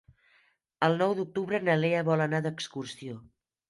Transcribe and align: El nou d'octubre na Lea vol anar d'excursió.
El 0.87 0.97
nou 1.03 1.13
d'octubre 1.21 1.61
na 1.69 1.79
Lea 1.85 2.03
vol 2.11 2.29
anar 2.29 2.45
d'excursió. 2.51 3.25